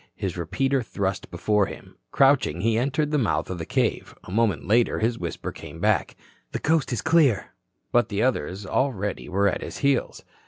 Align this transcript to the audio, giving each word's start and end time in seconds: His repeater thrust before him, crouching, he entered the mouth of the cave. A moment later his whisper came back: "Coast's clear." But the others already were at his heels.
His 0.15 0.35
repeater 0.35 0.81
thrust 0.81 1.29
before 1.29 1.67
him, 1.67 1.95
crouching, 2.09 2.61
he 2.61 2.75
entered 2.75 3.11
the 3.11 3.19
mouth 3.19 3.51
of 3.51 3.59
the 3.59 3.67
cave. 3.67 4.15
A 4.23 4.31
moment 4.31 4.67
later 4.67 4.97
his 4.97 5.19
whisper 5.19 5.51
came 5.51 5.79
back: 5.79 6.15
"Coast's 6.63 7.03
clear." 7.03 7.51
But 7.91 8.09
the 8.09 8.23
others 8.23 8.65
already 8.65 9.29
were 9.29 9.47
at 9.47 9.61
his 9.61 9.77
heels. 9.85 10.23